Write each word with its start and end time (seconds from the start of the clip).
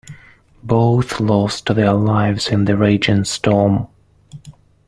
Both 0.63 1.19
lost 1.19 1.67
their 1.67 1.93
lives 1.93 2.47
in 2.47 2.65
the 2.65 2.75
raging 2.75 3.23
storm. 3.23 3.87